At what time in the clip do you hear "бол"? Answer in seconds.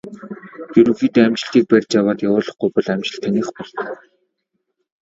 2.73-2.87